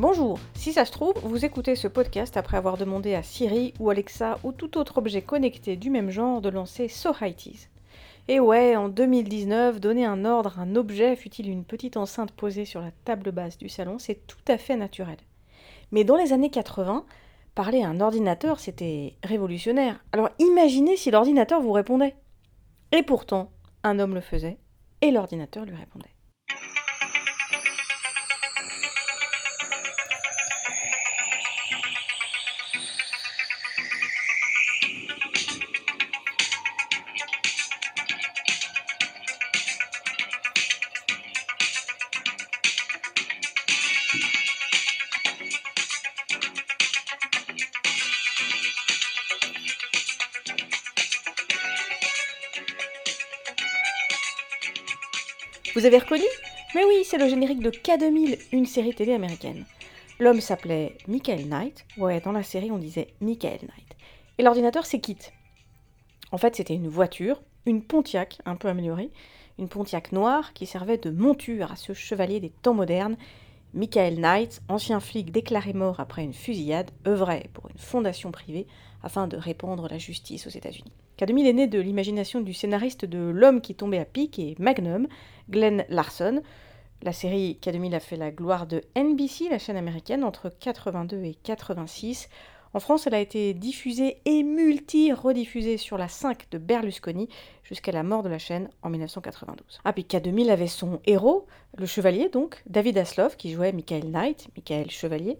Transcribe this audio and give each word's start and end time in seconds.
Bonjour, 0.00 0.40
si 0.54 0.72
ça 0.72 0.84
se 0.84 0.90
trouve, 0.90 1.14
vous 1.22 1.44
écoutez 1.44 1.76
ce 1.76 1.86
podcast 1.86 2.36
après 2.36 2.56
avoir 2.56 2.76
demandé 2.76 3.14
à 3.14 3.22
Siri 3.22 3.74
ou 3.78 3.90
Alexa 3.90 4.40
ou 4.42 4.50
tout 4.50 4.76
autre 4.76 4.98
objet 4.98 5.22
connecté 5.22 5.76
du 5.76 5.88
même 5.88 6.10
genre 6.10 6.40
de 6.40 6.48
lancer 6.48 6.88
Sohighties. 6.88 7.68
Et 8.26 8.40
ouais, 8.40 8.74
en 8.74 8.88
2019, 8.88 9.78
donner 9.78 10.04
un 10.04 10.24
ordre 10.24 10.58
à 10.58 10.62
un 10.62 10.74
objet, 10.74 11.14
fut-il 11.14 11.48
une 11.48 11.62
petite 11.62 11.96
enceinte 11.96 12.32
posée 12.32 12.64
sur 12.64 12.80
la 12.80 12.90
table 13.04 13.30
basse 13.30 13.56
du 13.56 13.68
salon, 13.68 14.00
c'est 14.00 14.26
tout 14.26 14.36
à 14.48 14.58
fait 14.58 14.74
naturel. 14.74 15.18
Mais 15.92 16.02
dans 16.02 16.16
les 16.16 16.32
années 16.32 16.50
80, 16.50 17.04
parler 17.54 17.82
à 17.82 17.88
un 17.88 18.00
ordinateur, 18.00 18.58
c'était 18.58 19.14
révolutionnaire. 19.22 20.04
Alors 20.10 20.30
imaginez 20.40 20.96
si 20.96 21.12
l'ordinateur 21.12 21.60
vous 21.60 21.70
répondait. 21.70 22.16
Et 22.90 23.04
pourtant, 23.04 23.52
un 23.84 24.00
homme 24.00 24.14
le 24.14 24.20
faisait, 24.20 24.58
et 25.02 25.12
l'ordinateur 25.12 25.64
lui 25.64 25.76
répondait. 25.76 26.13
Vous 55.74 55.86
avez 55.86 55.98
reconnu? 55.98 56.22
Mais 56.76 56.84
oui, 56.84 57.02
c'est 57.02 57.18
le 57.18 57.28
générique 57.28 57.58
de 57.58 57.70
K2000, 57.70 58.38
une 58.52 58.64
série 58.64 58.94
télé 58.94 59.12
américaine. 59.12 59.64
L'homme 60.20 60.40
s'appelait 60.40 60.96
Michael 61.08 61.48
Knight. 61.48 61.84
Ouais, 61.96 62.20
dans 62.20 62.30
la 62.30 62.44
série, 62.44 62.70
on 62.70 62.78
disait 62.78 63.08
Michael 63.20 63.58
Knight. 63.62 63.96
Et 64.38 64.44
l'ordinateur, 64.44 64.86
c'est 64.86 65.00
Kit. 65.00 65.18
En 66.30 66.38
fait, 66.38 66.54
c'était 66.54 66.74
une 66.74 66.86
voiture, 66.86 67.42
une 67.66 67.82
Pontiac, 67.82 68.38
un 68.46 68.54
peu 68.54 68.68
améliorée, 68.68 69.10
une 69.58 69.68
Pontiac 69.68 70.12
noire 70.12 70.52
qui 70.52 70.66
servait 70.66 70.96
de 70.96 71.10
monture 71.10 71.72
à 71.72 71.76
ce 71.76 71.92
chevalier 71.92 72.38
des 72.38 72.50
temps 72.50 72.74
modernes. 72.74 73.16
Michael 73.74 74.20
Knight, 74.20 74.62
ancien 74.68 75.00
flic 75.00 75.32
déclaré 75.32 75.72
mort 75.72 75.98
après 75.98 76.22
une 76.22 76.32
fusillade, 76.32 76.92
œuvrait 77.08 77.50
pour 77.52 77.68
une 77.68 77.78
fondation 77.78 78.30
privée 78.30 78.68
afin 79.02 79.26
de 79.26 79.36
répandre 79.36 79.88
la 79.90 79.98
justice 79.98 80.46
aux 80.46 80.50
États-Unis. 80.50 80.92
K2000 81.18 81.46
est 81.46 81.52
né 81.52 81.66
de 81.66 81.80
l'imagination 81.80 82.40
du 82.40 82.54
scénariste 82.54 83.04
de 83.04 83.18
L'homme 83.18 83.60
qui 83.60 83.74
tombait 83.74 83.98
à 83.98 84.04
pic 84.04 84.38
et 84.38 84.54
Magnum, 84.60 85.08
Glenn 85.50 85.84
Larson. 85.88 86.40
La 87.02 87.12
série 87.12 87.58
K2000 87.60 87.94
a 87.94 88.00
fait 88.00 88.16
la 88.16 88.30
gloire 88.30 88.68
de 88.68 88.80
NBC, 88.96 89.48
la 89.50 89.58
chaîne 89.58 89.76
américaine, 89.76 90.22
entre 90.22 90.52
82 90.60 91.24
et 91.24 91.34
86. 91.42 92.28
En 92.74 92.80
France, 92.80 93.06
elle 93.06 93.14
a 93.14 93.20
été 93.20 93.54
diffusée 93.54 94.18
et 94.24 94.42
multi-rediffusée 94.42 95.76
sur 95.76 95.96
la 95.96 96.08
5 96.08 96.50
de 96.50 96.58
Berlusconi 96.58 97.28
jusqu'à 97.62 97.92
la 97.92 98.02
mort 98.02 98.24
de 98.24 98.28
la 98.28 98.40
chaîne 98.40 98.68
en 98.82 98.90
1992. 98.90 99.80
Ah, 99.84 99.92
puis 99.92 100.02
K2000 100.02 100.50
avait 100.50 100.66
son 100.66 101.00
héros, 101.06 101.46
le 101.78 101.86
chevalier 101.86 102.28
donc, 102.30 102.64
David 102.66 102.98
Asloff, 102.98 103.36
qui 103.36 103.52
jouait 103.52 103.70
Michael 103.70 104.10
Knight, 104.10 104.48
Michael 104.56 104.90
Chevalier, 104.90 105.38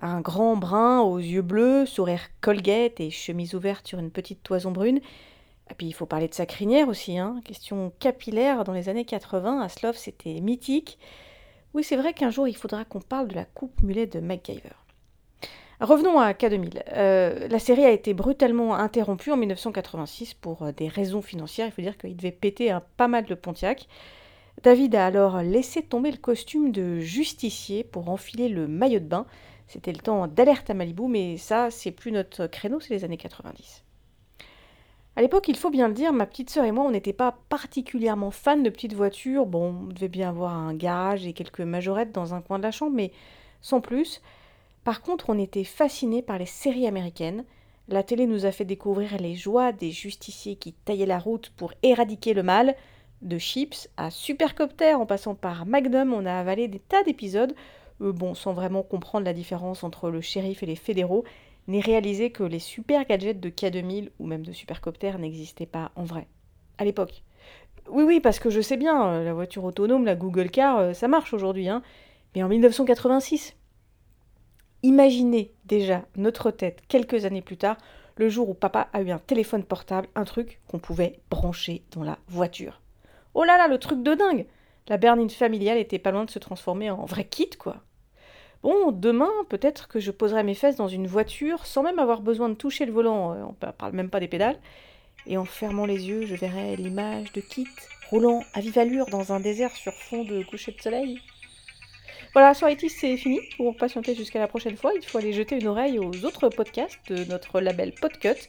un 0.00 0.20
grand 0.20 0.56
brun 0.56 1.02
aux 1.02 1.18
yeux 1.18 1.42
bleus, 1.42 1.86
sourire 1.86 2.22
colgate 2.40 2.98
et 2.98 3.10
chemise 3.10 3.54
ouverte 3.54 3.86
sur 3.86 4.00
une 4.00 4.10
petite 4.10 4.42
toison 4.42 4.72
brune. 4.72 5.00
Et 5.70 5.74
puis 5.74 5.86
il 5.86 5.92
faut 5.92 6.06
parler 6.06 6.26
de 6.26 6.34
sa 6.34 6.46
crinière 6.46 6.88
aussi, 6.88 7.16
hein. 7.16 7.40
question 7.44 7.92
capillaire 8.00 8.64
dans 8.64 8.72
les 8.72 8.88
années 8.88 9.04
80, 9.04 9.60
Asloff 9.60 9.96
c'était 9.96 10.40
mythique. 10.40 10.98
Oui, 11.74 11.84
c'est 11.84 11.96
vrai 11.96 12.12
qu'un 12.12 12.30
jour 12.30 12.48
il 12.48 12.56
faudra 12.56 12.84
qu'on 12.84 13.00
parle 13.00 13.28
de 13.28 13.36
la 13.36 13.44
coupe 13.44 13.80
mulet 13.84 14.08
de 14.08 14.18
MacGyver. 14.18 14.81
Revenons 15.82 16.20
à 16.20 16.30
K2000. 16.30 16.80
Euh, 16.92 17.48
la 17.48 17.58
série 17.58 17.84
a 17.84 17.90
été 17.90 18.14
brutalement 18.14 18.76
interrompue 18.76 19.32
en 19.32 19.36
1986 19.36 20.34
pour 20.34 20.62
euh, 20.62 20.70
des 20.70 20.86
raisons 20.86 21.22
financières. 21.22 21.66
Il 21.66 21.72
faut 21.72 21.82
dire 21.82 21.98
qu'il 21.98 22.16
devait 22.16 22.30
péter 22.30 22.70
un 22.70 22.84
pas 22.96 23.08
mal 23.08 23.24
de 23.24 23.34
Pontiac. 23.34 23.88
David 24.62 24.94
a 24.94 25.04
alors 25.04 25.42
laissé 25.42 25.82
tomber 25.82 26.12
le 26.12 26.18
costume 26.18 26.70
de 26.70 27.00
justicier 27.00 27.82
pour 27.82 28.10
enfiler 28.10 28.48
le 28.48 28.68
maillot 28.68 29.00
de 29.00 29.06
bain. 29.06 29.26
C'était 29.66 29.90
le 29.90 29.98
temps 29.98 30.28
d'alerte 30.28 30.70
à 30.70 30.74
Malibu, 30.74 31.08
mais 31.08 31.36
ça, 31.36 31.72
c'est 31.72 31.90
plus 31.90 32.12
notre 32.12 32.46
créneau, 32.46 32.78
c'est 32.78 32.94
les 32.94 33.02
années 33.02 33.16
90. 33.16 33.82
À 35.16 35.20
l'époque, 35.20 35.48
il 35.48 35.56
faut 35.56 35.70
bien 35.70 35.88
le 35.88 35.94
dire, 35.94 36.12
ma 36.12 36.26
petite 36.26 36.50
sœur 36.50 36.64
et 36.64 36.70
moi, 36.70 36.84
on 36.84 36.92
n'était 36.92 37.12
pas 37.12 37.38
particulièrement 37.48 38.30
fans 38.30 38.56
de 38.56 38.70
petites 38.70 38.94
voitures. 38.94 39.46
Bon, 39.46 39.74
on 39.82 39.92
devait 39.92 40.06
bien 40.06 40.28
avoir 40.28 40.52
un 40.52 40.74
garage 40.74 41.26
et 41.26 41.32
quelques 41.32 41.60
majorettes 41.60 42.12
dans 42.12 42.34
un 42.34 42.40
coin 42.40 42.58
de 42.58 42.62
la 42.62 42.70
chambre, 42.70 42.94
mais 42.94 43.10
sans 43.62 43.80
plus. 43.80 44.22
Par 44.84 45.02
contre, 45.02 45.30
on 45.30 45.38
était 45.38 45.64
fascinés 45.64 46.22
par 46.22 46.38
les 46.38 46.46
séries 46.46 46.86
américaines. 46.86 47.44
La 47.88 48.02
télé 48.02 48.26
nous 48.26 48.46
a 48.46 48.52
fait 48.52 48.64
découvrir 48.64 49.16
les 49.18 49.34
joies 49.34 49.72
des 49.72 49.90
justiciers 49.90 50.56
qui 50.56 50.72
taillaient 50.72 51.06
la 51.06 51.18
route 51.18 51.50
pour 51.56 51.72
éradiquer 51.82 52.34
le 52.34 52.42
mal. 52.42 52.74
De 53.22 53.38
Chips 53.38 53.88
à 53.96 54.10
Supercopter 54.10 54.94
en 54.94 55.06
passant 55.06 55.36
par 55.36 55.64
Magnum, 55.64 56.12
on 56.12 56.26
a 56.26 56.34
avalé 56.34 56.66
des 56.66 56.80
tas 56.80 57.04
d'épisodes, 57.04 57.54
euh, 58.00 58.12
bon, 58.12 58.34
sans 58.34 58.52
vraiment 58.52 58.82
comprendre 58.82 59.24
la 59.24 59.32
différence 59.32 59.84
entre 59.84 60.10
le 60.10 60.20
shérif 60.20 60.64
et 60.64 60.66
les 60.66 60.74
fédéraux, 60.74 61.24
ni 61.68 61.80
réaliser 61.80 62.30
que 62.30 62.42
les 62.42 62.58
super 62.58 63.04
gadgets 63.04 63.38
de 63.38 63.48
K2000 63.48 64.10
ou 64.18 64.26
même 64.26 64.44
de 64.44 64.50
Supercopter 64.50 65.12
n'existaient 65.18 65.66
pas 65.66 65.92
en 65.94 66.02
vrai. 66.02 66.26
À 66.78 66.84
l'époque. 66.84 67.22
Oui, 67.88 68.02
oui, 68.02 68.18
parce 68.18 68.40
que 68.40 68.50
je 68.50 68.60
sais 68.60 68.76
bien, 68.76 69.06
euh, 69.06 69.24
la 69.24 69.34
voiture 69.34 69.62
autonome, 69.62 70.04
la 70.04 70.16
Google 70.16 70.50
Car, 70.50 70.78
euh, 70.78 70.92
ça 70.92 71.06
marche 71.06 71.32
aujourd'hui, 71.32 71.68
hein. 71.68 71.82
Mais 72.34 72.42
en 72.42 72.48
1986, 72.48 73.54
Imaginez 74.82 75.52
déjà 75.64 76.02
notre 76.16 76.50
tête 76.50 76.82
quelques 76.88 77.24
années 77.24 77.42
plus 77.42 77.56
tard, 77.56 77.76
le 78.16 78.28
jour 78.28 78.48
où 78.48 78.54
papa 78.54 78.88
a 78.92 79.00
eu 79.02 79.10
un 79.10 79.18
téléphone 79.18 79.64
portable, 79.64 80.08
un 80.14 80.24
truc 80.24 80.60
qu'on 80.66 80.78
pouvait 80.78 81.20
brancher 81.30 81.82
dans 81.92 82.02
la 82.02 82.18
voiture. 82.28 82.80
Oh 83.34 83.44
là 83.44 83.56
là, 83.56 83.68
le 83.68 83.78
truc 83.78 84.02
de 84.02 84.14
dingue 84.14 84.46
La 84.88 84.96
berline 84.96 85.30
familiale 85.30 85.78
était 85.78 85.98
pas 85.98 86.10
loin 86.10 86.24
de 86.24 86.30
se 86.30 86.38
transformer 86.38 86.90
en 86.90 87.04
vrai 87.04 87.24
kit, 87.24 87.50
quoi. 87.50 87.76
Bon, 88.62 88.92
demain, 88.92 89.30
peut-être 89.48 89.88
que 89.88 89.98
je 89.98 90.10
poserai 90.10 90.44
mes 90.44 90.54
fesses 90.54 90.76
dans 90.76 90.88
une 90.88 91.06
voiture 91.06 91.66
sans 91.66 91.82
même 91.82 91.98
avoir 91.98 92.20
besoin 92.20 92.48
de 92.48 92.54
toucher 92.54 92.86
le 92.86 92.92
volant, 92.92 93.32
euh, 93.32 93.42
on 93.44 93.54
parle 93.54 93.92
même 93.92 94.10
pas 94.10 94.20
des 94.20 94.28
pédales, 94.28 94.58
et 95.26 95.36
en 95.36 95.44
fermant 95.44 95.86
les 95.86 96.08
yeux, 96.08 96.26
je 96.26 96.34
verrai 96.34 96.76
l'image 96.76 97.32
de 97.32 97.40
Kit 97.40 97.66
roulant 98.10 98.42
à 98.54 98.60
vive 98.60 98.78
allure 98.78 99.06
dans 99.06 99.32
un 99.32 99.40
désert 99.40 99.74
sur 99.74 99.94
fond 99.94 100.24
de 100.24 100.42
coucher 100.44 100.72
de 100.72 100.80
soleil. 100.80 101.18
Voilà, 102.34 102.54
sur 102.54 102.68
IT, 102.68 102.88
c'est 102.88 103.16
fini. 103.16 103.40
Pour 103.58 103.76
patienter 103.76 104.14
jusqu'à 104.14 104.38
la 104.38 104.48
prochaine 104.48 104.76
fois, 104.76 104.92
il 104.96 105.04
faut 105.04 105.18
aller 105.18 105.34
jeter 105.34 105.58
une 105.58 105.66
oreille 105.66 105.98
aux 105.98 106.24
autres 106.24 106.48
podcasts 106.48 106.98
de 107.12 107.24
notre 107.24 107.60
label 107.60 107.92
Podcut. 107.92 108.48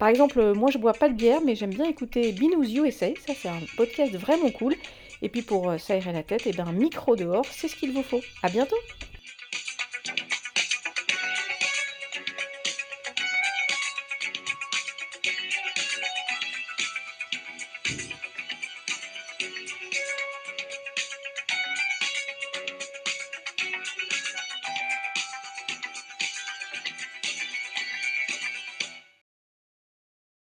Par 0.00 0.08
exemple, 0.08 0.54
moi 0.54 0.70
je 0.72 0.78
bois 0.78 0.92
pas 0.92 1.08
de 1.08 1.14
bière, 1.14 1.40
mais 1.44 1.54
j'aime 1.54 1.70
bien 1.70 1.84
écouter 1.84 2.32
Binous 2.32 2.64
USA. 2.64 3.10
Ça, 3.24 3.32
c'est 3.36 3.48
un 3.48 3.60
podcast 3.76 4.12
vraiment 4.16 4.50
cool. 4.50 4.74
Et 5.22 5.28
puis 5.28 5.42
pour 5.42 5.70
euh, 5.70 5.78
s'aérer 5.78 6.12
la 6.12 6.24
tête, 6.24 6.48
et 6.48 6.50
eh 6.50 6.56
ben, 6.56 6.72
micro 6.72 7.14
dehors, 7.14 7.46
c'est 7.48 7.68
ce 7.68 7.76
qu'il 7.76 7.92
vous 7.92 8.02
faut. 8.02 8.20
À 8.42 8.48
bientôt! 8.48 8.76